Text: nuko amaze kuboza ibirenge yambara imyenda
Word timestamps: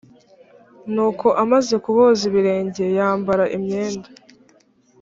nuko 0.93 1.27
amaze 1.43 1.73
kuboza 1.83 2.21
ibirenge 2.29 2.83
yambara 2.97 3.43
imyenda 3.57 4.07